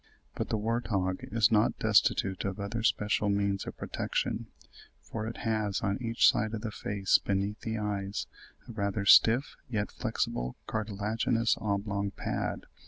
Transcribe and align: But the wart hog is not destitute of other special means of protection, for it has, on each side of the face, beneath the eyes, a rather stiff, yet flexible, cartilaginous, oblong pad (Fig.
But 0.33 0.49
the 0.49 0.57
wart 0.57 0.87
hog 0.87 1.19
is 1.31 1.51
not 1.51 1.77
destitute 1.77 2.43
of 2.43 2.59
other 2.59 2.81
special 2.81 3.29
means 3.29 3.67
of 3.67 3.77
protection, 3.77 4.47
for 4.99 5.27
it 5.27 5.37
has, 5.45 5.81
on 5.81 6.01
each 6.01 6.27
side 6.27 6.55
of 6.55 6.61
the 6.61 6.71
face, 6.71 7.19
beneath 7.19 7.59
the 7.59 7.77
eyes, 7.77 8.25
a 8.67 8.71
rather 8.71 9.05
stiff, 9.05 9.57
yet 9.69 9.91
flexible, 9.91 10.55
cartilaginous, 10.65 11.55
oblong 11.59 12.09
pad 12.09 12.61
(Fig. 12.61 12.65